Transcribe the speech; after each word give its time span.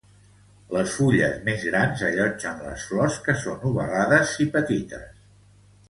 Les 0.75 0.93
fulles 0.99 1.35
més 1.49 1.67
grans 1.69 2.01
allotgen 2.09 2.65
les 2.71 2.87
flors 2.93 3.21
que 3.29 3.37
són 3.45 3.69
ovalades 3.73 4.37
i 4.47 4.53
petites. 4.57 5.27